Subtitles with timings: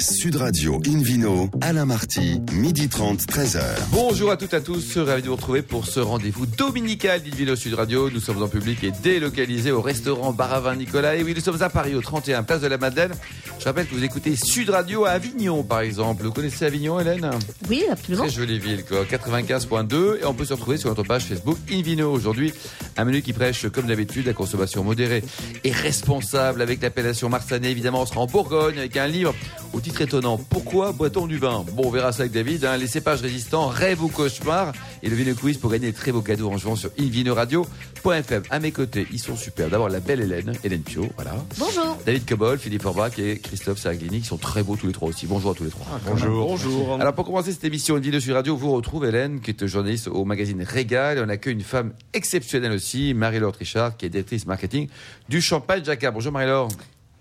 [0.00, 3.60] Sud Radio Invino, Alain Marty, midi 30, 13h.
[3.90, 7.56] Bonjour à toutes et à tous, ravi de vous retrouver pour ce rendez-vous dominical d'Invino
[7.56, 8.08] Sud Radio.
[8.08, 11.16] Nous sommes en public et délocalisés au restaurant Baravin Nicolas.
[11.16, 13.10] Et oui, nous sommes à Paris, au 31 Place de la Madeleine.
[13.58, 16.22] Je rappelle que vous écoutez Sud Radio à Avignon, par exemple.
[16.22, 17.28] Vous connaissez Avignon, Hélène?
[17.68, 18.24] Oui, absolument.
[18.24, 19.02] Très jolie ville, quoi.
[19.04, 20.20] 95.2.
[20.20, 22.12] Et on peut se retrouver sur notre page Facebook Invino.
[22.12, 22.52] Aujourd'hui,
[22.96, 25.24] un menu qui prêche, comme d'habitude, la consommation modérée
[25.64, 27.72] et responsable avec l'appellation Marsanais.
[27.72, 29.34] Évidemment, on sera en Bourgogne avec un livre
[29.72, 30.36] au titre étonnant.
[30.38, 32.64] Pourquoi boit-on du vin Bon, on verra ça avec David.
[32.64, 32.76] hein.
[32.76, 34.72] Les cépages résistants, rêve ou cauchemar.
[35.02, 38.42] Et le Vino Quiz pour gagner de très beaux cadeaux en jouant sur invinoradio.fm.
[38.50, 39.68] À mes côtés, ils sont super.
[39.70, 41.34] D'abord, la belle Hélène, Hélène Pio, voilà.
[41.58, 41.98] Bonjour.
[42.06, 45.26] David Cobol, Philippe Orbach et Christophe Saraglini, qui sont très beaux tous les trois aussi.
[45.26, 45.86] Bonjour à tous les trois.
[46.06, 46.48] Bonjour.
[46.48, 47.00] Bonjour.
[47.00, 50.24] Alors pour commencer cette émission Invino sur Radio, vous retrouve Hélène, qui est journaliste au
[50.24, 51.18] magazine Régal.
[51.18, 54.88] Et on accueille une femme exceptionnelle aussi, Marie-Laure Trichard, qui est directrice marketing
[55.28, 56.12] du Champagne Jacquard.
[56.12, 56.68] Bonjour Marie-Laure.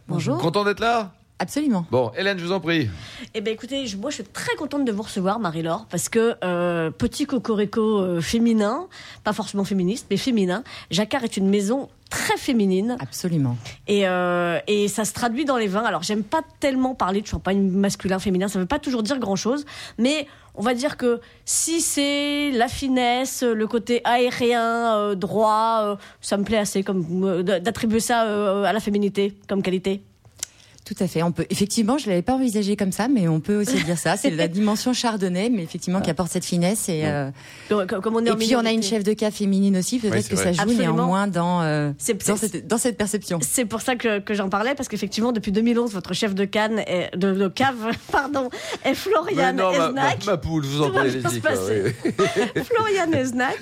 [0.07, 0.37] Bonjour.
[0.37, 1.13] Content d'être là?
[1.39, 1.85] Absolument.
[1.91, 2.89] Bon, Hélène, je vous en prie.
[3.35, 6.35] Eh ben écoutez, je- moi je suis très contente de vous recevoir, Marie-Laure, parce que
[6.43, 8.87] euh, petit cocorico euh, féminin,
[9.23, 10.63] pas forcément féministe, mais féminin.
[10.89, 13.55] Jacquard est une maison très féminine Absolument.
[13.87, 15.83] et, euh, et ça se traduit dans les vins.
[15.83, 19.63] Alors j'aime pas tellement parler de champagne masculin, féminin, ça veut pas toujours dire grand-chose,
[19.99, 25.95] mais on va dire que si c'est la finesse, le côté aérien, euh, droit, euh,
[26.19, 30.01] ça me plaît assez comme euh, d'attribuer ça euh, à la féminité comme qualité.
[30.87, 31.21] Tout à fait.
[31.21, 34.15] On peut effectivement, je l'avais pas envisagé comme ça, mais on peut aussi dire ça.
[34.15, 37.29] C'est la dimension chardonnay, mais effectivement qui apporte cette finesse et euh,
[37.67, 39.99] Comme, comme on est et en puis on a une chef de cas féminine aussi.
[39.99, 40.45] Peut-être que vrai.
[40.45, 40.95] ça joue Absolument.
[40.95, 43.39] néanmoins dans euh, C'est- dans c'est- cette, dans cette perception.
[43.41, 46.79] C'est pour ça que, que j'en parlais, parce qu'effectivement, depuis 2011, votre chef de canne,
[46.87, 47.75] est, de, de cave,
[48.13, 48.49] pardon,
[48.85, 50.25] est Florian Mais non, ma, ma, Esnac.
[50.25, 51.01] ma poule, vous en quoi,
[51.43, 51.83] passer.
[52.05, 52.11] oui.
[52.63, 53.57] Florian Esnac.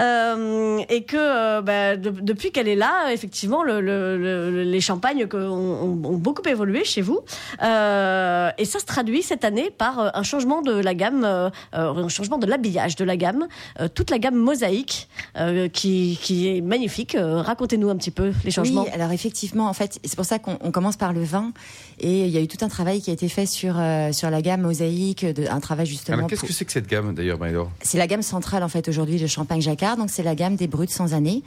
[0.00, 4.80] Euh, et que euh, bah, de- depuis qu'elle est là, effectivement, le, le- le- les
[4.80, 5.84] champagnes que ont
[6.16, 7.20] beaucoup évolué chez vous.
[7.62, 11.50] Euh, et ça se traduit cette année par euh, un changement de la gamme, euh,
[11.72, 13.46] un changement de l'habillage de la gamme,
[13.80, 17.14] euh, toute la gamme mosaïque euh, qui, qui est magnifique.
[17.14, 18.82] Euh, Racontez-nous un petit peu les changements.
[18.84, 21.52] Oui, alors effectivement, en fait, c'est pour ça qu'on on commence par le vin.
[22.00, 24.30] Et il y a eu tout un travail qui a été fait sur euh, sur
[24.30, 26.18] la gamme mosaïque, de, un travail justement.
[26.18, 28.68] Alors qu'est-ce pour- que c'est que cette gamme d'ailleurs, Marie-Laure C'est la gamme centrale en
[28.68, 31.42] fait aujourd'hui de Champagne Jacquard, donc c'est la gamme des bruts sans année.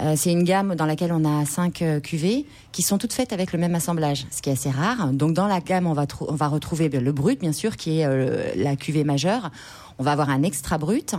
[0.00, 3.34] Euh, c'est une gamme dans laquelle on a cinq euh, cuvées qui sont toutes faites
[3.34, 5.08] avec le même assemblage, ce qui assez rare.
[5.12, 8.00] Donc dans la gamme, on va, on va retrouver ben, le brut, bien sûr, qui
[8.00, 9.50] est euh, la cuvée majeure.
[9.98, 11.14] On va avoir un extra brut.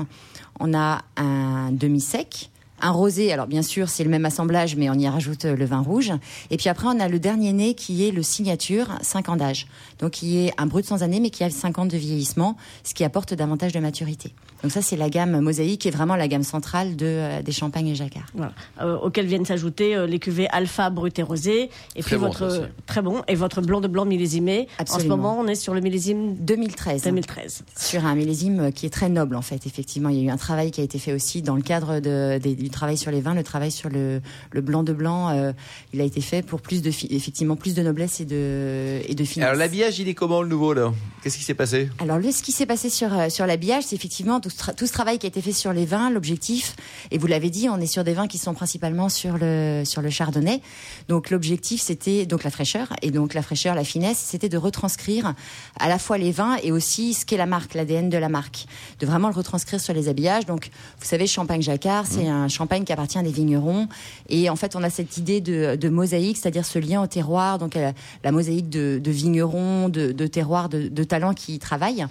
[0.59, 2.51] On a un demi-sec.
[2.83, 5.66] Un rosé, alors bien sûr, c'est le même assemblage, mais on y rajoute euh, le
[5.66, 6.11] vin rouge.
[6.51, 9.67] Et puis après, on a le dernier né qui est le signature, 5 ans d'âge.
[9.99, 12.94] Donc qui est un brut sans année, mais qui a 5 ans de vieillissement, ce
[12.94, 14.33] qui apporte davantage de maturité.
[14.61, 17.51] Donc ça, c'est la gamme mosaïque, qui est vraiment la gamme centrale de, euh, des
[17.51, 18.25] champagnes et jacquard.
[18.33, 18.53] Voilà.
[18.81, 21.69] Euh, auxquels viennent s'ajouter euh, les cuvées alpha, brut et rosé.
[21.95, 24.67] Et Très puis bon, votre très bon et votre blanc de blanc millésimé.
[24.77, 24.97] Absolument.
[25.15, 27.03] En ce moment, on est sur le millésime 2013.
[27.03, 27.63] 2013.
[27.77, 29.65] Sur un millésime qui est très noble, en fait.
[29.67, 32.00] Effectivement, il y a eu un travail qui a été fait aussi dans le cadre
[32.00, 35.29] de, des- du travail sur les vins, le travail sur le, le blanc de blanc.
[35.29, 35.53] euh,
[35.94, 39.23] il a été fait pour plus de, effectivement, plus de noblesse et de, et de
[39.23, 39.47] finesse.
[39.47, 40.91] Alors l'habillage, il est comment le nouveau là?
[41.22, 41.89] Qu'est-ce qui s'est passé?
[42.00, 44.85] Alors, le, ce qui s'est passé sur, euh, sur l'habillage, c'est effectivement tout ce, tout
[44.85, 46.75] ce travail qui a été fait sur les vins, l'objectif,
[47.12, 50.01] et vous l'avez dit, on est sur des vins qui sont principalement sur le, sur
[50.01, 50.62] le chardonnay.
[51.07, 55.33] Donc, l'objectif, c'était donc la fraîcheur, et donc la fraîcheur, la finesse, c'était de retranscrire
[55.79, 58.66] à la fois les vins et aussi ce qu'est la marque, l'ADN de la marque.
[59.00, 60.45] De vraiment le retranscrire sur les habillages.
[60.45, 63.88] Donc, vous savez, Champagne Jacquard, c'est un champagne qui appartient à des vignerons.
[64.29, 67.59] Et en fait, on a cette idée de, de mosaïque, c'est-à-dire ce lien au terroir,
[67.59, 67.94] donc la,
[68.24, 72.06] la mosaïque de, de vignerons, de, de terroirs, de, de talents qui y travaillent,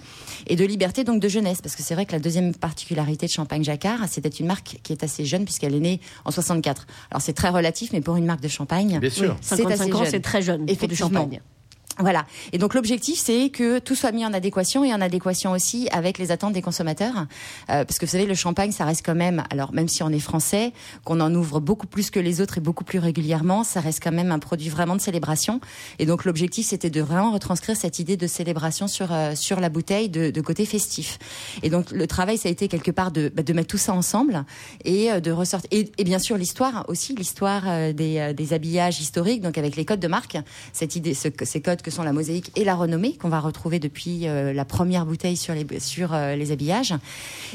[0.47, 1.61] et de liberté, donc de jeunesse.
[1.61, 4.93] Parce que c'est vrai que la deuxième particularité de Champagne Jacquard, c'était une marque qui
[4.93, 6.87] est assez jeune, puisqu'elle est née en 64.
[7.11, 9.35] Alors, c'est très relatif, mais pour une marque de champagne, Bien sûr.
[9.41, 11.09] c'est assez 55 ans, c'est très jeune pour du Effectivement.
[11.09, 11.41] champagne.
[11.99, 12.25] Voilà.
[12.53, 16.17] Et donc l'objectif, c'est que tout soit mis en adéquation et en adéquation aussi avec
[16.17, 17.27] les attentes des consommateurs,
[17.69, 20.09] Euh, parce que vous savez, le champagne, ça reste quand même, alors même si on
[20.09, 20.73] est français,
[21.05, 24.11] qu'on en ouvre beaucoup plus que les autres et beaucoup plus régulièrement, ça reste quand
[24.11, 25.61] même un produit vraiment de célébration.
[25.99, 29.69] Et donc l'objectif, c'était de vraiment retranscrire cette idée de célébration sur euh, sur la
[29.69, 31.19] bouteille, de, de côté festif.
[31.61, 33.93] Et donc le travail, ça a été quelque part de, bah, de mettre tout ça
[33.93, 34.45] ensemble
[34.83, 35.69] et euh, de ressortir.
[35.71, 39.75] Et, et bien sûr l'histoire aussi, l'histoire euh, des, euh, des habillages historiques, donc avec
[39.75, 40.37] les codes de marque,
[40.73, 43.79] cette idée, ce- ces codes que sont la mosaïque et la renommée qu'on va retrouver
[43.79, 46.93] depuis euh, la première bouteille sur les sur euh, les habillages,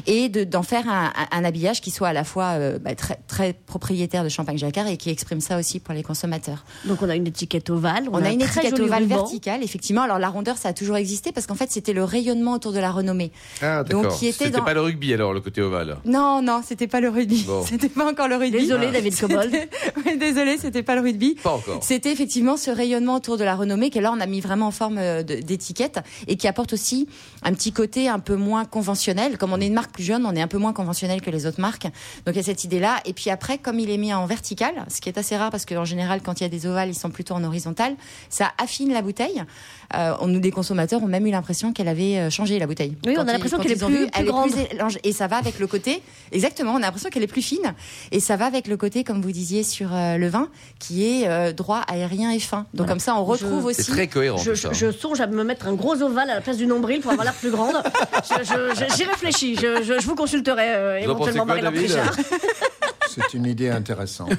[0.06, 3.18] et de- d'en faire un, un- habillage qui soit à la fois euh, bah, très
[3.26, 6.64] très propriétaire de Champagne Jacquard et qui exprime ça aussi pour les consommateurs.
[6.84, 8.04] Donc on a une étiquette ovale.
[8.12, 9.16] On, a, un une étiquette ovale ruban.
[9.16, 10.02] verticale, effectivement.
[10.02, 12.78] Alors la rondeur, ça a toujours existé parce qu'en fait, c'était le rayonnement autour de
[12.78, 13.32] la renommée.
[13.62, 14.18] Ah Donc, d'accord.
[14.18, 15.96] qui était C'était dans- pas le rugby alors, le côté ovale.
[16.04, 17.44] Non, non, c'était pas le rugby.
[17.46, 17.64] Bon.
[17.68, 18.58] C'était pas encore le rugby.
[18.60, 18.92] Désolé, Ah.
[18.92, 19.56] David Cobold.
[20.18, 21.36] Désolé, c'était pas le rugby.
[21.42, 21.82] Pas encore.
[21.82, 24.70] C'était effectivement ce rayonnement autour de la renommée qui là on a mis vraiment en
[24.70, 27.08] forme euh, d'étiquette et qui apporte aussi
[27.42, 29.38] un petit côté un peu moins conventionnel.
[29.38, 31.46] Comme on est une marque plus jeune, on est un peu moins conventionnel que les
[31.46, 31.84] autres marques.
[31.84, 33.00] Donc il y a cette idée-là.
[33.04, 35.64] Et puis après, comme il est mis en vertical, ce qui est assez rare parce
[35.64, 37.94] qu'en général, quand il y a des ovales, ils sont plutôt en horizontal,
[38.28, 39.42] ça affine la bouteille.
[39.94, 42.96] Euh, on, nous, des consommateurs, ont même eu l'impression qu'elle avait euh, changé la bouteille.
[43.06, 44.50] Oui, on a l'impression qu'elle est plus- vu, plus grande.
[44.50, 44.98] est plus élange.
[45.02, 47.74] Et ça va avec le côté, exactement, on a l'impression qu'elle est plus fine.
[48.12, 50.48] Et ça va avec le côté, comme vous disiez, sur euh, le vin,
[50.78, 52.66] qui est euh, droit, aérien et fin.
[52.74, 53.90] Donc comme ça, on retrouve Je- aussi.
[54.08, 54.38] Très cohérent.
[54.38, 57.10] Je, je songe à me mettre un gros ovale à la place du nombril pour
[57.12, 57.74] avoir l'air plus grande.
[58.96, 59.56] J'y réfléchis.
[59.56, 62.12] Je, je- je vous consulterai euh, Vous éventuellement Marie-Laure.
[63.08, 64.30] C'est une idée intéressante.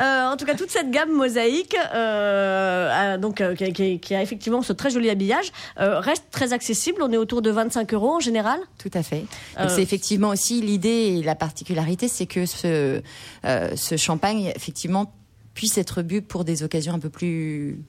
[0.00, 4.14] Euh, en tout cas, toute cette gamme mosaïque, euh, a- donc euh, qui, qui- qui
[4.14, 5.50] a effectivement ce très joli habillage,
[5.80, 7.02] euh, reste très accessible.
[7.02, 8.60] On est autour de 25 euros en général.
[8.78, 9.24] Tout à fait.
[9.58, 13.00] Euh, c'est effectivement aussi l'idée et la particularité, c'est que ce,
[13.44, 15.12] euh, ce champagne, effectivement,
[15.58, 17.80] puisse être bu pour des occasions un peu plus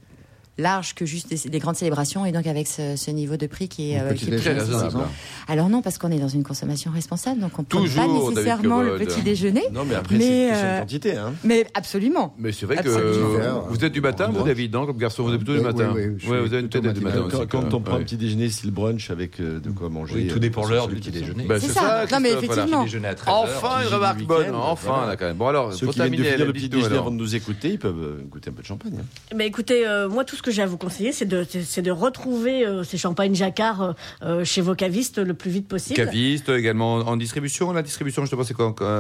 [0.60, 3.68] larges que juste des, des grandes célébrations et donc avec ce, ce niveau de prix
[3.70, 4.98] qui est, euh, petit qui est Très raisonnable.
[5.48, 8.82] Alors non, parce qu'on est dans une consommation responsable, donc on ne prend pas nécessairement
[8.82, 9.64] le petit déjeuner.
[9.74, 11.16] Non, mais après, Mais, c'est une euh, quantité.
[11.18, 11.34] Hein.
[11.44, 12.36] Mais absolument.
[12.38, 13.40] Mais c'est vrai que Absolument.
[13.40, 15.92] euh, vous êtes du matin, vous, David, non Comme garçon, vous êtes plutôt du matin.
[15.96, 17.28] oui, vous avez une tête du matin.
[17.50, 20.16] Quand, on prend un petit déjeuner, style brunch avec euh, de quoi manger.
[20.16, 21.46] Oui, tout euh, dépend l'heure du petit déjeuner.
[21.46, 22.06] Bah, C'est c'est ça.
[22.08, 22.16] ça.
[22.16, 22.84] Non, mais effectivement.
[22.84, 24.54] déjeuner à 13 Enfin, une remarque bonne.
[24.54, 25.38] Enfin, là, quand même.
[25.38, 26.32] Bon, alors, Ceux faut qui viennent de terminer.
[26.34, 29.00] finir le petit déjeuner avant de nous écouter, ils peuvent goûter un peu de champagne.
[29.36, 31.92] Mais écoutez, moi, tout ce que j'ai à vous conseiller, c'est de, c'est- c'est de
[31.92, 33.94] retrouver euh, ces champagnes jacquard euh,
[34.24, 35.96] euh, chez vos cavistes le plus vite possible.
[35.96, 37.72] Caviste également en distribution.
[37.72, 38.54] La distribution, je te c'est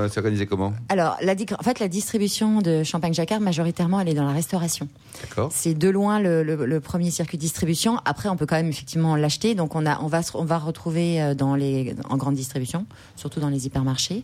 [0.10, 0.74] c'est organisé comment?
[0.90, 4.88] Alors, la, en fait, la distribution de champagne jacquard, majoritairement, elle est dans la restauration.
[5.22, 5.50] D'accord.
[5.54, 8.00] C'est de loin le, le- le premier circuit de distribution.
[8.06, 9.56] Après, on peut quand même effectivement l'acheter.
[9.56, 12.86] Donc, on, a, on, va, se- on va retrouver dans les, en grande distribution,
[13.16, 14.24] surtout dans les hypermarchés.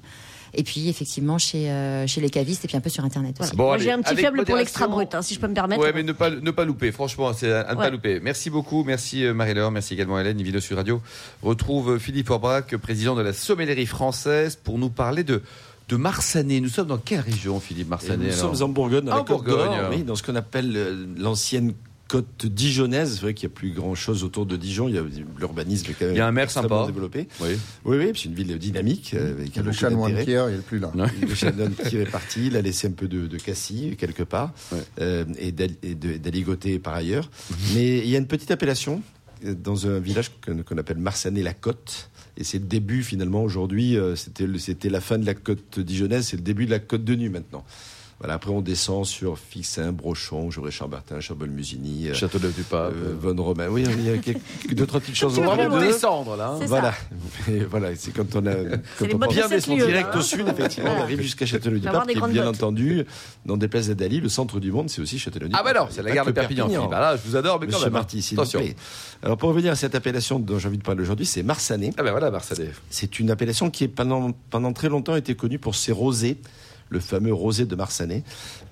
[0.57, 3.55] Et puis, effectivement, chez, euh, chez les cavistes et puis un peu sur Internet aussi.
[3.55, 5.81] Bon, j'ai un petit avec faible pour l'extra brut, hein, si je peux me permettre.
[5.81, 6.91] Ouais, mais ne pas, ne pas louper.
[6.91, 7.85] Franchement, c'est à, ne Ouais.
[7.85, 8.19] pas louper.
[8.21, 8.83] Merci beaucoup.
[8.83, 9.71] Merci euh, Marie-Laure.
[9.71, 10.41] Merci également Hélène.
[10.41, 11.01] Vidéo sur Radio.
[11.43, 15.41] Retrouve euh, Philippe Orbrac, président de la sommellerie française, pour nous parler de,
[15.89, 16.59] de Marsanais.
[16.61, 18.55] Nous sommes dans quelle région, Philippe Et Marsanais nous alors?
[18.55, 19.69] sommes en Bourgogne, dans la en Bourgogne.
[19.91, 21.73] oui, dans ce qu'on appelle l'ancienne
[22.07, 23.15] côte dijonnaise.
[23.15, 24.87] C'est vrai qu'il n'y a plus grand chose autour de Dijon.
[24.87, 25.03] Il y a
[25.39, 26.85] l'urbanisme est quand même Il y a un maire sympa.
[26.85, 27.27] développé.
[27.41, 27.49] Oui.
[27.85, 30.23] Oui, oui, c'est une ville dynamique avec Le chanoine.
[30.23, 30.91] Pierre, il est plus là.
[31.21, 34.53] Le chanoine qui est parti, il a laissé un peu de, de cassis quelque part
[34.71, 34.79] Ouais.
[35.01, 37.29] euh, et d'aligoté par ailleurs.
[37.73, 39.01] Mais il y a une petite appellation
[39.45, 42.09] euh, dans un village qu'on appelle Marsanais-la-Côte.
[42.37, 43.97] Et c'est le début finalement aujourd'hui.
[43.97, 47.15] euh, C'était la fin de la côte dijonnaise, c'est le début de la côte de
[47.15, 47.63] nuit maintenant.
[48.19, 52.93] Voilà, après on descend sur Fixin, Brochon, Jaurès-Chambertin, Chambol-Musigny, euh, Châteauneuf du Pape.
[52.95, 53.67] euh, Von Romain.
[53.69, 55.15] Oui, il y a quelques, deux trois petites
[55.65, 55.79] plus loin.
[55.81, 55.87] deux.
[55.87, 56.55] descendre là.
[56.57, 56.59] hein.
[56.65, 56.93] Voilà,
[57.51, 58.53] Et voilà, c'est quand on a
[58.97, 59.47] quand on bien
[59.77, 60.17] lieux, direct hein.
[60.19, 62.55] au sud, effectivement, on arrive jusqu'à Faut avoir Châteauneuf-du-Pape, des qui est bien bottes.
[62.55, 63.05] entendu
[63.45, 65.61] dans des places d'Adali, le centre du monde, c'est aussi Châteauneuf-du-Pape.
[65.67, 66.89] Ah bah non, c'est la gare de Perpignan.
[66.89, 67.95] Là, je vous adore, mais quand Monsieur même.
[67.95, 67.99] hein.
[67.99, 68.75] Marty, s'il vous plaît.
[69.23, 71.91] Alors pour revenir à cette appellation dont j'ai envie de parler aujourd'hui, c'est Marsanais.
[71.97, 72.69] Ah ben voilà, Marsanais.
[72.89, 76.37] C'est une appellation qui est pendant, pendant très longtemps été connue pour ses rosés,
[76.89, 78.23] le fameux rosé de Marsanais.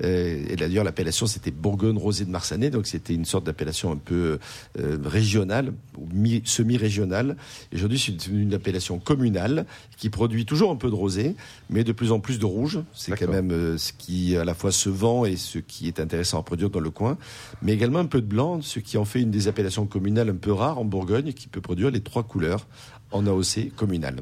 [0.04, 3.98] Euh, et d'ailleurs, l'appellation c'était Bourgogne rosé de Marsanais, donc c'était une sorte d'appellation un
[3.98, 4.39] peu
[4.80, 6.07] euh, régionale, ou
[6.45, 7.36] semi-régionale.
[7.74, 9.65] Aujourd'hui, c'est une appellation communale
[9.98, 11.36] qui produit toujours un peu de rosé,
[11.69, 12.80] mais de plus en plus de rouge.
[12.94, 16.00] C'est quand même euh, ce qui à la fois se vend et ce qui est
[16.00, 17.18] intéressant à produire dans le coin,
[17.62, 20.36] mais également un peu de blanc, ce qui en fait une des appellations communales un
[20.36, 22.68] peu rares en Bourgogne, qui peut produire les trois couleurs
[23.11, 24.18] en AOC communal.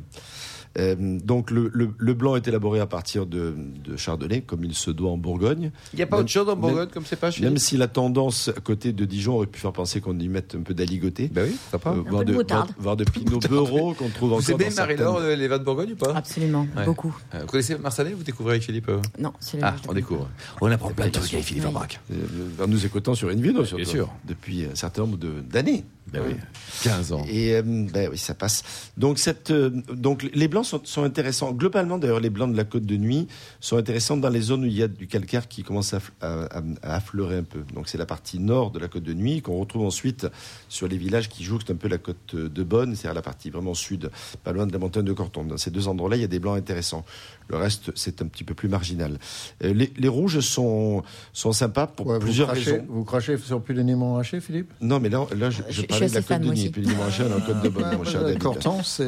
[0.77, 4.73] Euh, donc le, le- le blanc est élaboré à partir de, de chardonnay, comme il
[4.73, 5.71] se doit en Bourgogne.
[5.93, 7.57] Il n'y a pas Même- autre chose en même- Bourgogne comme c'est pas chez Même
[7.57, 10.61] si la tendance à côté de Dijon aurait pu faire penser qu'on y mette un
[10.61, 11.29] peu d'aligoté.
[11.31, 11.89] Ben oui, sympa.
[11.91, 14.75] euh, voire, de de, voire- voire de pinot beurreau qu'on trouve Vous encore aimez dans
[14.81, 16.13] Marie-Laure certaines- euh, les vins de Bourgogne ou pas?
[16.15, 16.85] Absolument, Ouais.
[16.85, 17.13] beaucoup.
[17.35, 19.01] Euh, Vous connaissez Marsanais Vous découvrez avec Philippe euh?
[19.19, 20.29] Non, celui-là, Ah, on découvre.
[20.61, 21.65] On apprend plein de trucs avec Philippe.
[22.11, 24.09] Euh, en nous écoutant sur une vidéo, surtout, sûr.
[24.25, 25.83] depuis un certain nombre de- d'années.
[26.13, 26.35] Ben oui,
[26.83, 27.25] 15 ans.
[27.29, 28.63] Et euh, ben oui, ça passe.
[28.97, 31.53] Donc cette, euh, donc les blancs sont, sont intéressants.
[31.53, 33.27] Globalement, d'ailleurs, les blancs de la côte de nuit
[33.61, 36.57] sont intéressants dans les zones où il y a du calcaire qui commence à, à-
[36.57, 37.59] à- à affleurer un peu.
[37.73, 40.27] Donc c'est la partie nord de la côte de nuit qu'on retrouve ensuite
[40.67, 43.73] sur les villages qui jouxtent un peu la côte de Bonne, c'est-à-dire la partie vraiment
[43.73, 44.09] sud,
[44.43, 45.43] pas loin de la montagne de Corton.
[45.45, 47.05] Dans ces deux endroits-là, il y a des blancs intéressants.
[47.47, 49.17] Le reste, c'est un petit peu plus marginal.
[49.63, 51.03] Euh, les, les rouges sont
[51.33, 52.85] sont sympas pour Ouais, vous, plusieurs crachez, raisons.
[52.89, 54.71] vous crachez sur plus d'éléments hachés, Philippe?
[54.81, 57.21] Non, mais là, là, je parle parler de la assez Côte fan, de moi aussi.
[57.21, 58.41] La Côte Bonne, mon cher David.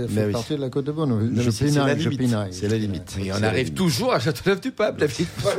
[0.10, 0.32] Fait oui.
[0.32, 0.92] partie de la Côte de.
[0.92, 2.20] Non, Je la pinaille, je limite.
[2.20, 2.54] pinaille.
[2.54, 3.16] C'est la limite.
[3.20, 3.76] Et C'est on la arrive limite.
[3.76, 5.28] toujours à Châteauneuf-du-Pape, David.
[5.28, 5.52] Pas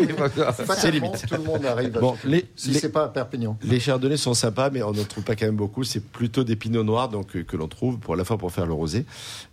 [0.76, 1.26] C'est tellement, limite.
[1.26, 1.90] Tout le monde arrive.
[2.00, 3.58] Bon, les, si c'est pas à Perpignan.
[3.64, 5.84] Les chardonnays sont sympas, mais on n'en trouve pas quand même beaucoup.
[5.84, 8.52] C'est plutôt des pinots noirs donc, euh, que l'on trouve pour à la fois pour
[8.52, 9.04] faire le rosé,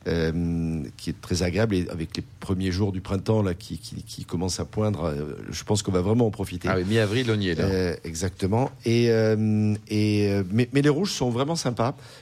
[0.08, 1.76] euh, qui est très agréable.
[1.76, 5.36] Et avec les premiers jours du printemps là, qui, qui, qui commencent à poindre, euh,
[5.50, 6.68] je pense qu'on va vraiment en profiter.
[6.70, 7.66] Ah oui, mi-avril, on y est là.
[7.66, 8.70] Euh, exactement.
[8.86, 11.71] Et, euh, et mais, mais les rouges sont vraiment sympas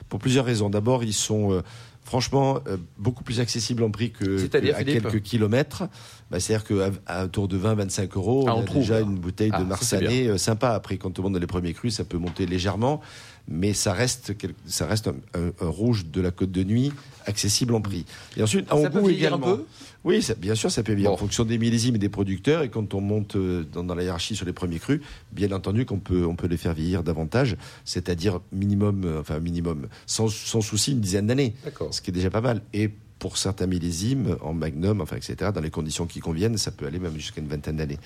[0.09, 0.69] pour plusieurs raisons.
[0.69, 1.61] D'abord, ils sont euh,
[2.03, 5.83] franchement euh, beaucoup plus accessibles en prix que, que à quelques kilomètres.
[6.31, 9.15] Bah, C'est-à-dire qu'à à autour de 20-25 euros, Ah, on, on a trouve, déjà une
[9.17, 10.69] bouteille Ah, de c'est Marsanais euh, sympa.
[10.71, 13.01] Après, quand on monte dans les premiers crus, ça peut monter légèrement,
[13.47, 14.33] mais ça reste,
[14.65, 16.93] ça reste un, un- un rouge de la Côte de Nuit
[17.25, 18.05] accessible en prix.
[18.37, 19.57] Et ensuite, en Ça peut goût vieillir un également.
[19.57, 19.65] peu?
[20.05, 21.15] Oui, ça- bien sûr, ça peut vieillir Bon.
[21.15, 22.61] en fonction des millésimes et des producteurs.
[22.61, 25.85] Et quand on monte euh, dans, dans la hiérarchie sur les premiers crus, bien entendu
[25.85, 30.61] qu'on peut, on peut les faire vieillir davantage, c'est-à-dire minimum, euh, enfin minimum, sans, sans
[30.61, 31.91] souci, une dizaine d'années, D'accord.
[31.93, 32.61] ce qui est déjà pas mal.
[32.73, 36.87] Et pour certains millésimes, en magnum, enfin, etc., dans les conditions qui conviennent, ça peut
[36.87, 37.99] aller même jusqu'à une vingtaine d'années.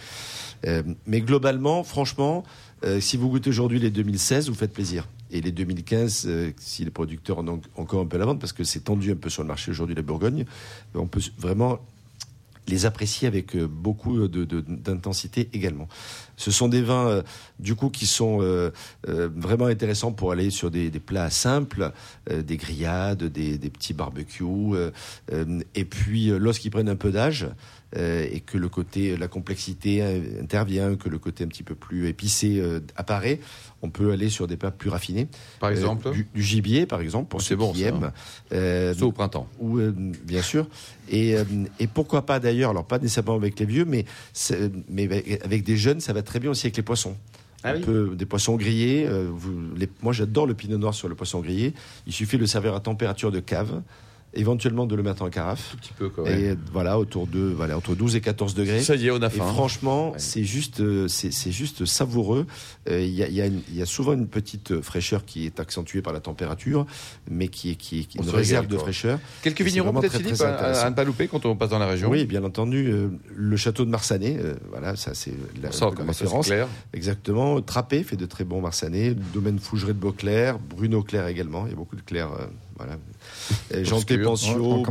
[0.66, 2.44] Euh, mais globalement, franchement,
[2.84, 5.08] euh, si vous goûtez aujourd'hui les 2016, vous faites plaisir.
[5.32, 8.54] Et les 2015, euh, si les producteurs en ont encore un peu la vente, parce
[8.54, 10.46] que c'est tendu un peu sur le marché aujourd'hui, la Bourgogne,
[10.96, 11.80] on peut vraiment
[12.68, 15.88] les apprécier avec euh, beaucoup de- de- d'intensité également.
[16.38, 17.22] Ce sont des vins, euh,
[17.60, 18.72] du coup, qui sont euh,
[19.06, 21.92] vraiment intéressants pour aller sur des, plats simples,
[22.30, 24.44] des grillades, des, petits barbecues.
[25.76, 27.48] et puis, lorsqu'ils prennent un peu d'âge
[27.96, 32.08] et que le côté, la complexité euh, intervient, que le côté un petit peu plus
[32.08, 33.40] épicé euh, apparaît,
[33.82, 35.28] on peut aller sur des plats plus raffinés.
[35.60, 38.04] Par Euh, exemple du, du gibier, par exemple, pour C'est ceux bon, qui ça, aiment.
[38.06, 38.14] hein.
[38.52, 39.48] Euh, au printemps.
[39.60, 40.68] ou euh, bien sûr
[41.10, 41.44] et, euh,
[41.80, 44.06] et pourquoi pas d'ailleurs alors pas nécessairement avec les vieux mais
[44.90, 47.16] mais avec des jeunes ça va très bien aussi avec les poissons
[47.64, 50.94] Ah un oui peu des poissons grillés euh, vous- les- moi j'adore le pinot noir
[50.94, 51.74] sur le poisson grillé
[52.08, 53.82] il suffit de le servir à température de cave
[54.36, 56.40] éventuellement de le mettre en carafe Un petit peu, quand même.
[56.40, 59.28] et voilà autour de voilà entre 12 et 14 degrés Ça y est, on a
[59.28, 59.46] et faim.
[59.54, 60.20] franchement, Ouais.
[60.20, 62.46] c'est juste, euh, c'est juste savoureux.
[62.90, 66.02] Euh, Il y, a, y a y a souvent une petite fraîcheur qui est accentuée
[66.02, 66.86] par la température,
[67.30, 68.84] mais qui est, qui qui une se réserve de quoi.
[68.86, 69.20] fraîcheur.
[69.44, 72.10] Quelques vignerons, peut-être, Philippe, à, à ne pas louper quand on passe dans la région.
[72.10, 75.92] Oui, bien entendu, euh, le château de Marsanais, euh, voilà, ça c'est la, sent la
[75.92, 76.48] comment ça, référence.
[76.48, 76.68] clair.
[76.94, 77.62] Exactement.
[77.62, 79.14] Trappé fait de très bons Marsanais.
[79.34, 81.66] Domaine Fougeret de Beauclerc, Bruno Clair également.
[81.66, 82.46] Il y a beaucoup de Clair, euh,
[82.78, 82.98] voilà.
[83.74, 84.02] Euh, Jean.
[84.02, 84.84] Pépensiot,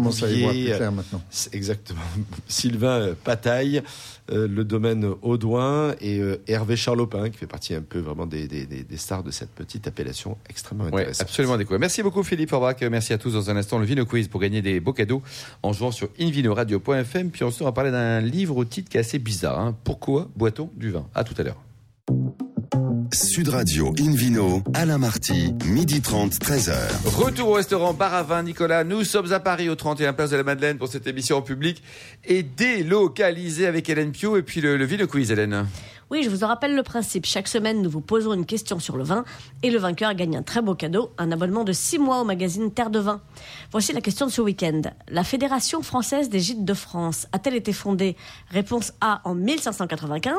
[1.30, 2.00] c'est Exactement.
[2.48, 3.82] Sylvain euh, Pataille,
[4.30, 8.46] euh, le domaine Audouin et euh, Hervé Charlopin, qui fait partie un peu vraiment des,
[8.46, 11.22] des- des- stars de cette petite appellation extrêmement Ouais, intéressante.
[11.28, 11.80] absolument découvert.
[11.80, 12.80] Merci beaucoup Philippe Forbach.
[12.82, 15.22] Merci à tous dans un instant le Vino Quiz pour gagner des beaux cadeaux
[15.62, 17.30] en jouant sur invinoradio.fm.
[17.30, 19.58] Puis ensuite on va parler d'un livre au titre qui est assez bizarre.
[19.58, 19.76] hein.
[19.84, 21.06] Pourquoi boit-on du vin?
[21.14, 22.51] À tout à l'heure.
[23.12, 26.72] Sud Radio Invino, Alain Marty, midi 30, 13h.
[27.04, 28.84] Retour au restaurant Bar à Vin Nicolas.
[28.84, 31.82] Nous sommes à Paris au 31 Place de la Madeleine pour cette émission en public
[32.24, 35.66] et délocalisée avec Hélène Pio et puis le, le Vino Quiz Hélène.
[36.10, 37.24] Oui, je vous en rappelle le principe.
[37.24, 39.24] Chaque semaine, nous vous posons une question sur le vin
[39.62, 42.70] et le vainqueur gagne un très beau cadeau, un abonnement de 6 mois au magazine
[42.70, 43.20] Terre de Vin.
[43.70, 44.82] Voici la question de ce week-end.
[45.08, 48.16] La Fédération française des gîtes de France a-t-elle été fondée?
[48.50, 50.36] Réponse A en 1595,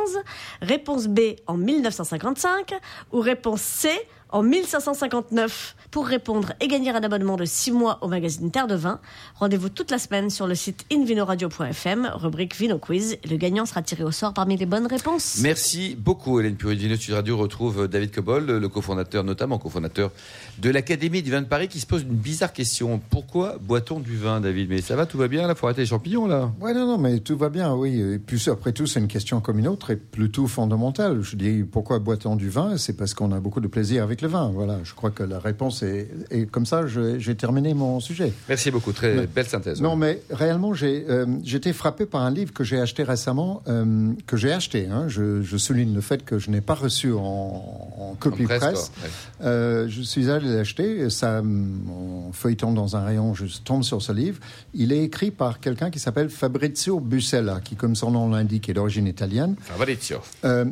[0.61, 2.73] réponse B en 1955
[3.11, 3.89] ou réponse C
[4.33, 8.73] en 1559 Pour répondre et gagner un abonnement de 6 mois au magazine Terre de
[8.73, 8.99] Vin,
[9.35, 13.17] rendez-vous toute la semaine sur le site invinoradio.fm, rubrique Vino Quiz.
[13.29, 15.37] Le gagnant sera tiré au sort parmi les bonnes réponses.
[15.41, 16.69] Merci beaucoup Hélène Pio.
[16.69, 20.09] Vino Sud Radio retrouve David Cobol, le cofondateur, notamment cofondateur
[20.57, 22.99] de l'Académie du vin de Paris, qui se pose une bizarre question.
[23.11, 24.67] Pourquoi boit-on du vin, David?
[24.69, 26.97] Mais ça va, tout va bien là Faut arrêter les champignons là Ouais, non, non,
[26.97, 28.01] mais tout va bien, oui.
[28.01, 31.21] Et puis après tout, c'est une question comme une autre et plutôt fondamentale.
[31.21, 32.77] Je dis pourquoi boit-on du vin?
[32.77, 34.49] C'est parce qu'on a beaucoup de plaisir avec le vin.
[34.53, 36.83] Voilà, je crois que la réponse est, est comme ça.
[36.87, 38.33] J'ai terminé mon sujet.
[38.49, 39.81] Merci beaucoup, très Mais- belle synthèse.
[39.81, 44.11] Non, mais réellement, j'ai euh, j'étais frappé par un livre que j'ai acheté récemment, euh,
[44.25, 44.87] que j'ai acheté.
[44.87, 45.05] hein.
[45.07, 48.59] Je, je souligne le fait que je n'ai pas reçu en, en copie En presse,
[48.59, 48.91] presse.
[48.95, 49.03] quoi.
[49.03, 49.47] Ouais.
[49.47, 51.01] Euh, je suis allé l'acheter.
[51.01, 54.39] et Ça, en feuilletant dans un rayon, je tombe sur ce livre.
[54.73, 58.73] Il est écrit par quelqu'un qui s'appelle Fabrizio Busella, qui, comme son nom l'indique, est
[58.73, 60.17] d'origine italienne, Fabrizio.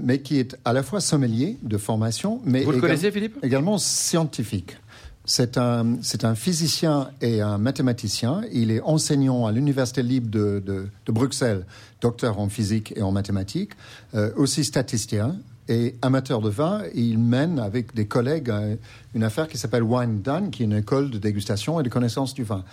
[0.04, 3.38] mais qui est à la fois sommelier de formation, mais Vous le connaissez, Philippe?
[3.44, 4.78] Également scientifique.
[5.24, 8.42] C'est un, un physicien et un mathématicien.
[8.52, 11.66] Il est enseignant à l'Université libre de, de, Bruxelles,
[12.02, 13.72] docteur en physique et en mathématiques,
[14.16, 15.36] euh, aussi statisticien
[15.70, 16.82] et amateur de vin.
[16.96, 18.76] Il mène avec des collègues euh,
[19.14, 22.34] une affaire qui s'appelle Wine Done, qui est une école de dégustation et de connaissance
[22.34, 22.64] du vin.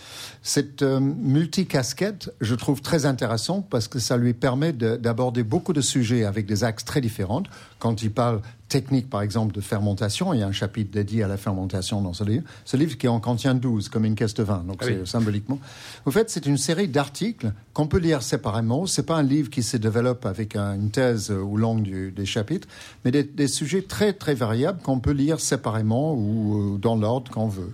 [0.42, 5.74] Cette euh, multicasquette, je trouve très intéressant parce que ça lui permet de- d'aborder beaucoup
[5.74, 7.42] de sujets avec des axes très différents,
[7.78, 11.28] Quand il parle technique, par exemple, de fermentation, il y a un chapitre dédié à
[11.28, 12.44] la fermentation dans ce livre.
[12.64, 15.06] Ce livre qui en contient 12, comme une caisse de vin, donc Ah c'est oui.
[15.06, 15.58] symboliquement.
[16.06, 18.86] En fait, c'est une série d'articles qu'on peut lire séparément.
[18.86, 22.26] C'est pas un livre qui se développe avec un- une thèse ou langue du- des
[22.26, 22.68] chapitres,
[23.04, 27.48] mais des, des sujets très très variables qu'on peut lire séparément ou dans l'ordre qu'on
[27.48, 27.72] veut.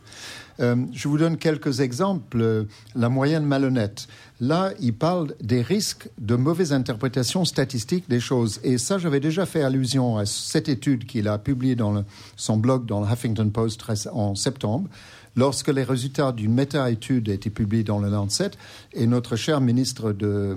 [0.61, 2.66] Euh, je vous donne quelques exemples.
[2.94, 4.06] La moyenne malhonnête.
[4.40, 8.61] Là, il parle des risques de mauvaise interprétation statistique des choses.
[8.62, 12.04] Et ça, j'avais déjà fait allusion à cette étude qu'il a publiée dans
[12.37, 13.82] son blog dans le Huffington Post
[14.12, 14.88] en septembre.
[15.37, 18.52] Lorsque les résultats d'une méta-étude étaient publiés dans le Lancet,
[18.92, 20.56] et notre cher ministre de,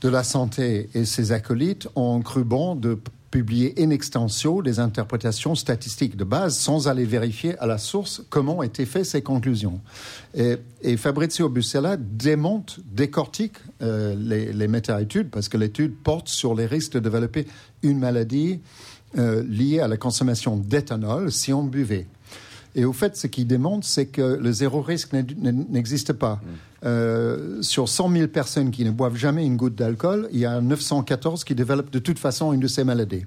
[0.00, 2.98] de la Santé et ses acolytes ont cru bon de
[3.36, 8.62] publier in extenso des interprétations statistiques de base sans aller vérifier à la source comment
[8.62, 9.82] étaient faites ces conclusions.
[10.34, 16.64] Et, Fabrizio Bussella démonte, décortique euh, les, les méta-études parce que l'étude porte sur les
[16.64, 17.46] risques de développer
[17.82, 18.60] une maladie
[19.18, 22.06] euh, liée à la consommation d'éthanol si on buvait.
[22.76, 26.40] Et au fait, ce qu'il démontre, c'est que le zéro risque n'existe pas.
[26.84, 30.60] Euh, sur 100 000 personnes qui ne boivent jamais une goutte d'alcool, il y a
[30.60, 33.24] 914 qui développent de toute façon une de ces maladies.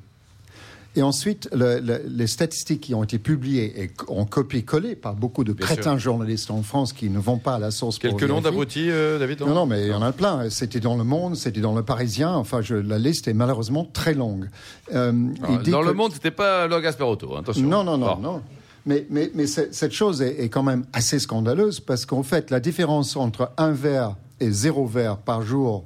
[0.96, 5.44] Et ensuite, le- le- les statistiques qui ont été publiées et ont copié-collé par beaucoup
[5.44, 8.42] de Bien crétins journalistes en France qui ne vont pas à la source Quelques noms
[8.42, 10.50] d'abrutis, euh, David Non, non, mais il y en a plein.
[10.50, 12.34] C'était dans Le Monde, c'était dans Le Parisien.
[12.34, 14.48] Enfin, je- la liste est malheureusement très longue.
[14.94, 15.12] Euh,
[15.44, 17.68] Alors, dit Dans que- le monde, c'était pas Laure Gasparotto, hein, attention.
[17.68, 18.22] non, non, non, Bon.
[18.22, 18.42] non.
[18.90, 23.52] Mais, cette chose est, est quand même assez scandaleuse parce qu'en fait, la différence entre
[23.58, 25.86] un verre et zéro verre par jour,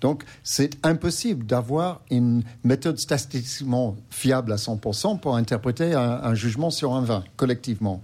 [0.00, 6.70] Donc, c'est impossible d'avoir une méthode statistiquement fiable à 100% pour interpréter un, un jugement
[6.70, 8.02] sur un vin, collectivement.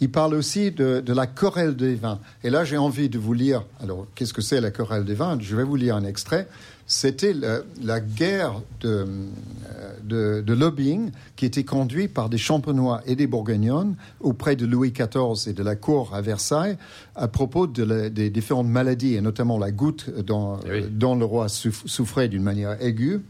[0.00, 2.20] Il parle aussi de, de la querelle des vins.
[2.44, 3.64] Et là, j'ai envie de vous lire.
[3.82, 5.36] Alors, qu'est-ce que c'est la querelle des vins?
[5.40, 6.46] Je vais vous lire un extrait.
[6.86, 13.02] C'était la, la guerre de, euh, de, de lobbying qui était conduite par des champenois
[13.06, 16.78] et des bourguignonnes auprès de Louis XIV et de la cour à Versailles
[17.14, 20.84] à propos de la- des différentes maladies, et notamment la goutte dont, Eh oui.
[20.90, 23.20] dont le roi souff- souffrait d'une manière aiguë.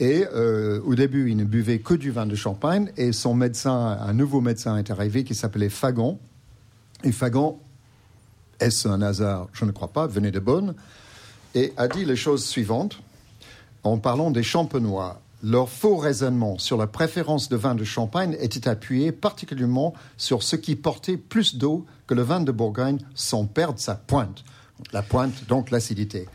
[0.00, 2.92] Et euh, au début, il ne buvait que du vin de champagne.
[2.96, 6.18] Et son médecin, un nouveau médecin est arrivé qui s'appelait Fagon.
[7.04, 7.58] Et Fagon,
[8.60, 9.48] est-ce un hasard?
[9.52, 10.74] Je ne crois pas, venait de Bonn.
[11.54, 13.00] Et a dit les choses suivantes
[13.82, 15.20] en parlant des champenois.
[15.42, 20.56] Leur faux raisonnement sur la préférence de vin de Champagne était appuyé particulièrement sur ce
[20.56, 24.44] qui portait plus d'eau que le vin de Bourgogne sans perdre sa pointe.
[24.92, 26.26] La pointe, donc l'acidité.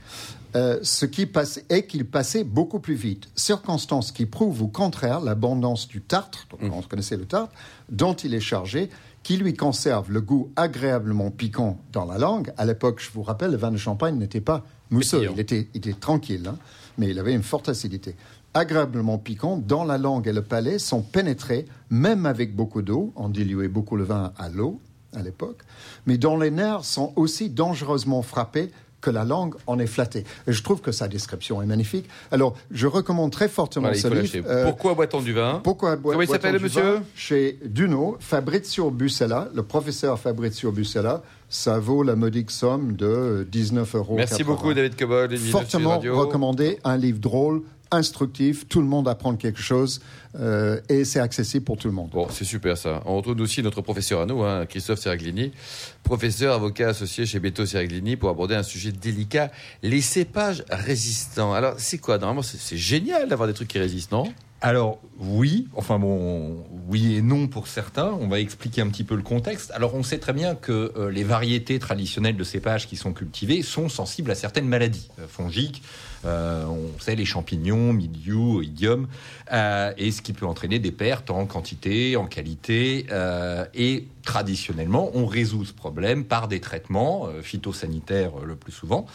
[0.55, 3.27] Euh, ce qui passait, est qu'il passait beaucoup plus vite.
[3.35, 7.51] Circonstance qui prouve au contraire l'abondance du tartre, donc on connaissait le tartre,
[7.89, 8.89] dont il est chargé,
[9.23, 12.53] qui lui conserve le goût agréablement piquant dans la langue.
[12.57, 15.33] À l'époque, je vous rappelle, le vin de champagne n'était pas mousseux, Pétillant.
[15.35, 16.57] il était, il était tranquille, hein,
[16.97, 18.15] mais il avait une forte acidité.
[18.53, 23.29] Agréablement piquant dans la langue et le palais sont pénétrés, même avec beaucoup d'eau, on
[23.29, 24.79] diluait beaucoup le vin à l'eau
[25.15, 25.61] à l'époque,
[26.05, 28.71] mais dont les nerfs sont aussi dangereusement frappés
[29.03, 30.23] que la langue en est flattée.
[30.47, 32.05] Et je trouve que sa description est magnifique.
[32.31, 34.47] Alors, je recommande très fortement Voilà, il ce livre.
[34.49, 35.59] Euh, Pourquoi boit-on du vin?
[35.63, 36.81] pourquoi boit- Comment il boit-on s'appelle, du monsieur?
[36.81, 43.45] Vin Chez Duno, Fabrizio Bussella, le professeur Fabrizio Bussella, ça vaut la modique somme de
[43.51, 44.15] 19 euros.
[44.15, 46.17] Merci beaucoup, David Cobol, Fortement Radio.
[46.17, 47.61] recommandé, un livre drôle,
[47.93, 50.01] instructif, tout le monde apprend quelque chose
[50.39, 52.09] euh, et c'est accessible pour tout le monde.
[52.11, 53.01] Bon, c'est super ça.
[53.05, 55.51] On retrouve aussi notre professeur à nous, hein, Christophe Seraglini,
[56.03, 59.51] professeur, avocat associé chez Beto Seraglini pour aborder un sujet délicat,
[59.83, 61.53] les cépages résistants.
[61.53, 62.17] Alors, c'est quoi?
[62.17, 64.33] Normalement, c'est c'est génial d'avoir des trucs qui résistent, non?
[64.61, 68.17] Alors oui, enfin bon, oui et non pour certains.
[68.21, 69.71] On va expliquer un petit peu le contexte.
[69.71, 73.61] Alors on sait très bien que euh, les variétés traditionnelles de cépages qui sont cultivées
[73.61, 75.83] sont sensibles à certaines maladies euh, fongiques.
[76.25, 79.07] Euh, on sait les champignons, mildiou, idium,
[79.51, 83.05] euh, et ce qui peut entraîner des pertes en quantité, en qualité.
[83.11, 89.05] euh, et traditionnellement, on résout ce problème par des traitements phytosanitaires le plus souvent.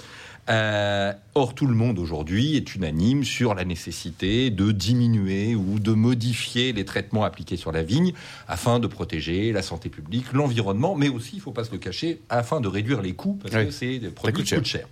[0.50, 5.92] Euh, or, tout le monde aujourd'hui est unanime sur la nécessité de diminuer ou de
[5.92, 8.12] modifier les traitements appliqués sur la vigne
[8.48, 11.78] afin de protéger la santé publique, l'environnement, mais aussi, il ne faut pas se le
[11.78, 13.66] cacher, afin de réduire les coûts parce Oui.
[13.66, 14.86] que c'est des produits qui coûtent cher.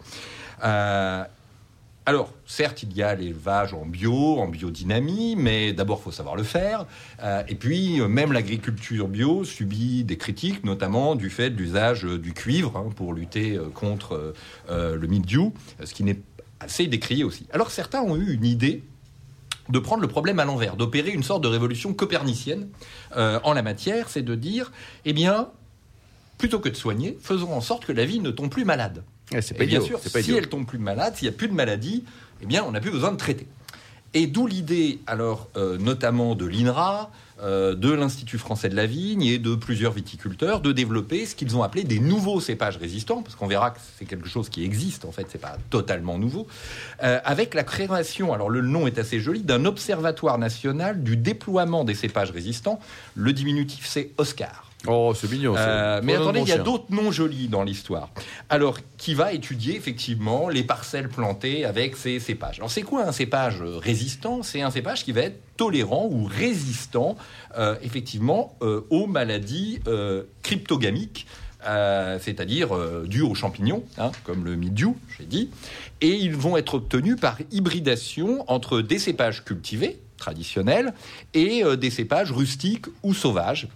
[0.65, 1.25] Euh,
[2.09, 6.37] alors, certes, il y a l'élevage en bio, en biodynamie, mais d'abord, il faut savoir
[6.37, 6.87] le faire.
[7.21, 12.05] Euh, et puis, euh, même l'agriculture bio subit des critiques, notamment du fait de l'usage
[12.07, 14.35] euh, du cuivre hein, pour lutter contre
[14.69, 16.21] le mildiou, ce qui n'est
[16.61, 17.49] assez décrié aussi.
[17.53, 18.85] Alors, certains ont eu une idée
[19.69, 22.69] de prendre le problème à l'envers, d'opérer une sorte de révolution copernicienne
[23.15, 24.71] en la matière, c'est de dire,
[25.05, 25.49] eh bien,
[26.39, 29.03] plutôt que de soigner, faisons en sorte que la vie ne tombe plus malade.
[29.33, 30.39] Ouais, c'est pas Et bien idiot, sûr, c'est pas si idiot.
[30.39, 32.05] elle tombe plus malade, s'il n'y a plus de maladie,
[32.43, 33.47] eh bien, on n'a plus besoin de traiter.
[34.15, 37.11] Et d'où l'idée, alors, euh, notamment de l'INRA,
[37.43, 41.55] euh, de l'Institut français de la vigne et de plusieurs viticulteurs, de développer ce qu'ils
[41.55, 45.05] ont appelé des nouveaux cépages résistants, parce qu'on verra que c'est quelque chose qui existe,
[45.05, 46.47] en fait, c'est pas totalement nouveau,
[47.03, 51.85] euh, avec la création, alors le nom est assez joli, d'un observatoire national du déploiement
[51.85, 52.81] des cépages résistants.
[53.17, 54.66] Le diminutif, c'est Oscar.
[54.87, 55.55] Oh, c'est mignon.
[55.57, 58.11] Euh, mais attendez, il y a d'autres noms jolis dans l'histoire.
[58.49, 62.59] Alors, qui va étudier effectivement les parcelles plantées avec ces cépages?
[62.59, 64.43] Alors, c'est quoi un cépage résistant?
[64.43, 67.17] C'est un cépage qui va être tolérant ou résistant,
[67.59, 69.81] euh, effectivement, euh, aux maladies
[70.43, 71.27] cryptogamiques.
[71.67, 75.51] euh, c'est-à-dire euh, dues aux champignons, hein, comme le mildiou, j'ai dit,
[76.01, 80.95] et ils vont être obtenus par hybridation entre des cépages cultivés, traditionnels,
[81.35, 83.69] et euh, des cépages rustiques ou sauvages,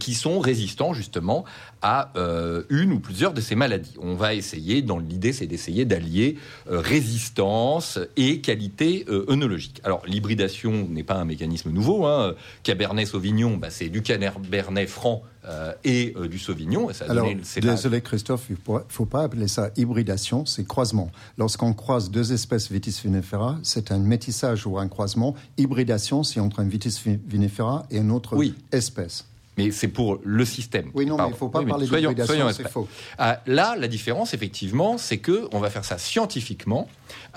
[0.00, 1.44] qui sont résistants justement
[1.82, 3.94] à euh, une ou plusieurs de ces maladies.
[4.02, 6.36] On va essayer, dans l'idée, c'est d'essayer d'allier
[6.68, 9.80] euh, résistance et qualité euh, œnologique.
[9.84, 12.06] Alors l'hybridation n'est pas un mécanisme nouveau.
[12.06, 12.34] Hein.
[12.62, 16.90] Cabernet Sauvignon, bah, c'est du Cabernet franc euh, et euh, du Sauvignon.
[16.90, 20.66] Et ça a Alors, donné désolé Christophe, il ne faut pas appeler ça hybridation, c'est
[20.66, 21.10] croisement.
[21.38, 25.34] Lorsqu'on croise deux espèces Vitis vinifera, c'est un métissage ou un croisement.
[25.56, 28.54] Hybridation, c'est entre un Vitis vi- vinifera et une autre Oui.
[28.72, 29.26] espèce.
[29.58, 30.90] Mais c'est pour le système.
[30.94, 32.14] Oui, non, mais il ne faut pas Oui, parler soyons
[32.52, 32.88] c'est faux.
[33.18, 36.88] Ah, là, la différence, effectivement, c'est que on va faire ça scientifiquement,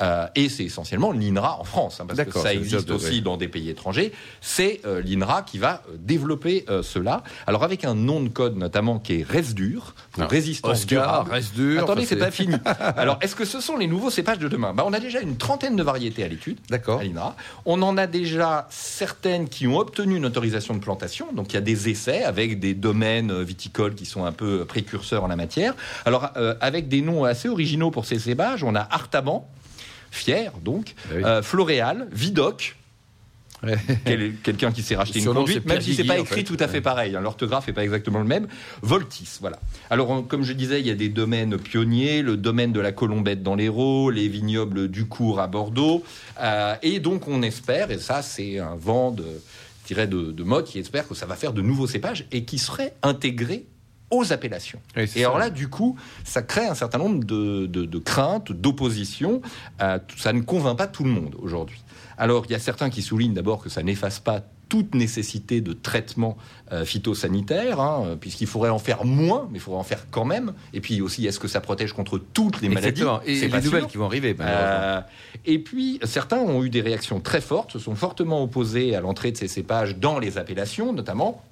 [0.01, 3.37] euh, et c'est essentiellement l'INRA en France, hein, parce que ça existe de- aussi dans
[3.37, 4.11] des pays étrangers.
[4.41, 7.23] C'est euh, l'INRA qui va euh, développer euh, cela.
[7.47, 10.27] Alors avec un nom de code notamment qui est RESDUR, pour Non.
[10.27, 11.31] résistance Oscar, durable.
[11.31, 12.55] Resdur, Attendez, c'est pas fini.
[12.97, 14.73] Alors, est-ce que ce sont les nouveaux cépages de demain?
[14.73, 16.99] Bah, On a déjà une trentaine de variétés à l'étude D'accord.
[16.99, 17.35] à l'INRA.
[17.65, 21.27] On en a déjà certaines qui ont obtenu une autorisation de plantation.
[21.33, 25.23] Donc il y a des essais avec des domaines viticoles qui sont un peu précurseurs
[25.23, 25.73] en la matière.
[26.05, 29.47] Alors euh, avec des noms assez originaux pour ces cépages, on a Artaban,
[30.11, 31.23] Fier donc, Ah oui.
[31.23, 32.75] euh, Floréal, Vidoc.
[34.05, 36.43] Quel- Quelqu'un qui s'est racheté une conduite, même si c'est pas en écrit fait.
[36.43, 37.15] tout à fait pareil.
[37.15, 38.47] hein, L'orthographe est pas exactement le même.
[38.81, 39.59] Voltis, voilà.
[39.91, 42.91] Alors, on- comme je disais, il y a des domaines pionniers, le domaine de la
[42.91, 46.03] Colombette dans l'Hérault, les vignobles du Cours à Bordeaux.
[46.41, 49.25] Euh, et donc, on espère, et ça, c'est un vent de,
[49.95, 52.93] de, de mode qui espère que ça va faire de nouveaux cépages et qui seraient
[53.03, 53.65] intégrés
[54.09, 54.79] aux appellations.
[54.97, 58.51] Oui, et alors là, du coup, ça crée un certain nombre de, de- de craintes,
[58.51, 59.41] d'oppositions.
[59.81, 61.81] Euh, ça ne convainc pas tout le monde aujourd'hui.
[62.17, 65.73] Alors, il y a certains qui soulignent d'abord que ça n'efface pas toute nécessité de
[65.73, 66.37] traitement
[66.71, 70.23] euh, phytosanitaire, hein, euh, puisqu'il faudrait en faire moins, mais il faudrait en faire quand
[70.23, 70.53] même.
[70.73, 73.01] Et puis aussi, est-ce que ça protège contre toutes les maladies?
[73.01, 73.19] Exactement.
[73.25, 73.89] C'est les pas nouvelles sûr.
[73.89, 74.33] qui vont arriver.
[74.39, 75.01] Euh,
[75.45, 79.33] et puis, certains ont eu des réactions très fortes, se sont fortement opposés à l'entrée
[79.33, 81.43] de ces cépages dans les appellations, notamment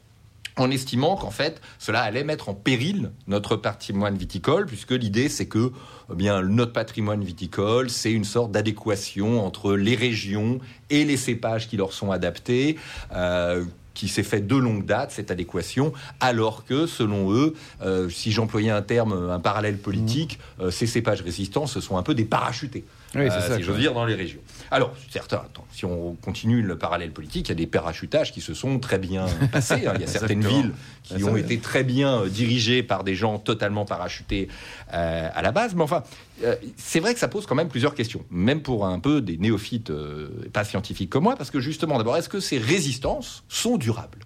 [0.60, 5.48] en estimant qu'en fait, cela allait mettre en péril notre patrimoine viticole, puisque l'idée, c'est
[5.48, 5.72] que
[6.12, 11.68] eh bien, notre patrimoine viticole, c'est une sorte d'adéquation entre les régions et les cépages
[11.68, 12.78] qui leur sont adaptés.
[13.14, 13.64] euh,
[14.00, 18.70] qui s'est fait de longue date, cette adéquation, alors que, selon eux, euh, si j'employais
[18.70, 22.86] un terme, un parallèle politique, euh, ces cépages résistants, ce sont un peu des parachutés,
[23.14, 23.80] Oui, c'est euh, ça, si j'ose quoi.
[23.82, 24.40] dire, dans les régions.
[24.72, 28.40] Alors, certains, attends, si on continue le parallèle politique, il y a des parachutages qui
[28.40, 29.86] se sont très bien passés.
[29.86, 29.94] hein.
[29.96, 30.62] Il y a certaines Exactement.
[30.62, 34.48] villes qui Ça, ont été très bien euh, dirigées par des gens totalement parachutés
[34.94, 35.76] euh, à la base.
[35.76, 36.04] Mais enfin,
[36.44, 39.38] euh, c'est vrai que ça pose quand même plusieurs questions, même pour un peu des
[39.38, 43.78] néophytes euh, pas scientifiques comme moi, parce que justement, d'abord, est-ce que ces résistances sont
[43.90, 44.20] durables.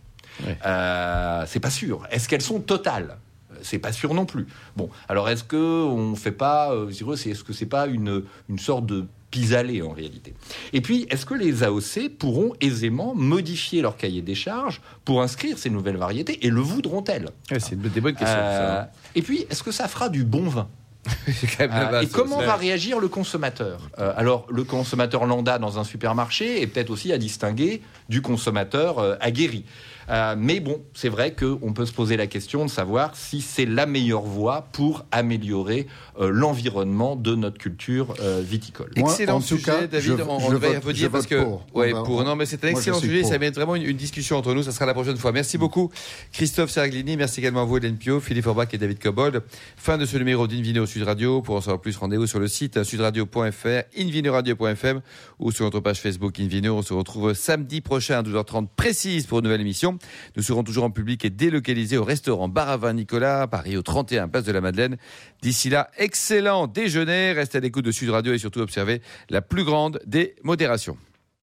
[0.65, 2.06] Euh, C'est pas sûr.
[2.12, 3.17] Est-ce qu'elles sont totales?
[3.62, 4.45] C'est pas sûr non plus.
[4.76, 8.60] Bon, alors est-ce que on fait pas, euh, c'est- est-ce que c'est pas une, une
[8.60, 10.34] sorte de pis-aller en réalité?
[10.73, 15.58] Et puis, est-ce que les AOC pourront aisément modifier leur cahier des charges pour inscrire
[15.58, 17.30] ces nouvelles variétés et le voudront-elles?
[17.52, 18.38] Ouais, c'est des bonnes questions.
[18.38, 18.82] Euh, ça.
[18.84, 18.88] hein.
[19.15, 20.67] Et puis, est-ce que ça fera du bon vin?
[21.58, 23.89] quand même la Euh, base, et comment va réagir le consommateur?
[24.00, 29.00] Euh, Alors, le consommateur lambda dans un supermarché est peut-être aussi à distinguer du consommateur
[29.00, 29.66] euh, aguerri.
[30.10, 33.66] Euh, mais bon, c'est vrai qu'on peut se poser la question de savoir si c'est
[33.66, 35.88] la meilleure voie pour améliorer
[36.20, 38.92] euh, l'environnement de notre culture euh, viticole.
[38.98, 40.18] Moi, Excellent en tout sujet, cas, David.
[40.18, 41.66] je- on, je on devrait y vote- revenir je parce vote que pour.
[41.74, 42.18] ouais, va- pour.
[42.18, 43.22] on- Non, mais c'est un moi, excellent sujet.
[43.22, 43.30] pour.
[43.30, 44.63] Ça mérite vraiment une, une discussion entre nous.
[44.63, 45.32] Ça sera la prochaine fois.
[45.32, 45.89] Merci beaucoup,
[46.34, 47.16] Christophe Serglini.
[47.16, 49.42] Merci également à vous, Hélène Pio, Philippe Orbach et David Cobold.
[49.78, 51.41] Fin de ce numéro d'Invino Sud Radio.
[51.41, 55.01] Pour en savoir plus, rendez-vous sur le site sudradio.fr, invinoradio.fm
[55.39, 56.77] ou sur notre page Facebook Invino.
[56.77, 59.97] On se retrouve samedi prochain à 12h30 précise pour une nouvelle émission.
[60.36, 63.82] Nous serons toujours en public et délocalisés au restaurant Bar à Vin Nicolas, Paris, au
[63.82, 64.97] 31 Place de la Madeleine.
[65.41, 67.32] D'ici là, excellent déjeuner.
[67.32, 69.01] Restez à l'écoute de Sud Radio et surtout observez
[69.32, 70.97] la plus grande des modérations.